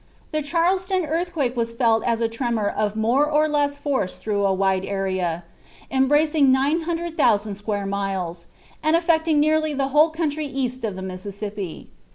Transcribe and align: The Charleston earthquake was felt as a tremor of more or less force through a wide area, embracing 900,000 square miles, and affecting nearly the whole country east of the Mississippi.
The 0.31 0.41
Charleston 0.41 1.05
earthquake 1.05 1.55
was 1.55 1.73
felt 1.73 2.03
as 2.07 2.21
a 2.21 2.27
tremor 2.27 2.67
of 2.67 2.95
more 2.95 3.29
or 3.29 3.47
less 3.47 3.77
force 3.77 4.17
through 4.17 4.47
a 4.47 4.51
wide 4.51 4.83
area, 4.83 5.43
embracing 5.91 6.51
900,000 6.51 7.53
square 7.53 7.85
miles, 7.85 8.47
and 8.81 8.95
affecting 8.95 9.39
nearly 9.39 9.75
the 9.75 9.89
whole 9.89 10.09
country 10.09 10.47
east 10.47 10.83
of 10.83 10.95
the 10.95 11.03
Mississippi. 11.03 11.89